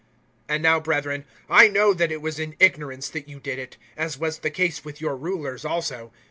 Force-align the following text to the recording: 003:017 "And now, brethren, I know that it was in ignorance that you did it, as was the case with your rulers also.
003:017 0.47 0.55
"And 0.55 0.63
now, 0.63 0.79
brethren, 0.79 1.25
I 1.47 1.67
know 1.67 1.93
that 1.93 2.11
it 2.11 2.23
was 2.23 2.39
in 2.39 2.55
ignorance 2.59 3.07
that 3.11 3.27
you 3.29 3.39
did 3.39 3.59
it, 3.59 3.77
as 3.95 4.17
was 4.17 4.39
the 4.39 4.49
case 4.49 4.83
with 4.83 4.99
your 4.99 5.15
rulers 5.15 5.63
also. 5.63 6.11